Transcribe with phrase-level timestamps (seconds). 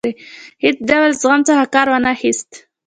[0.63, 2.49] هیڅ ډول زغم څخه کار وانه خیست.